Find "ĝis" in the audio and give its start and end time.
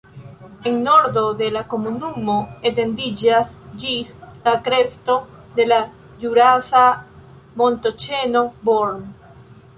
3.83-4.15